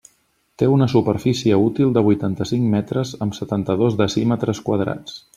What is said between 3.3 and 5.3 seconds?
setanta-dos decímetres quadrats.